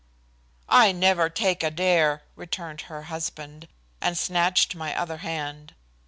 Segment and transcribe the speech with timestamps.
[0.67, 3.67] '""I never take a dare," returned her husband,
[4.01, 5.75] and snatched my other hand.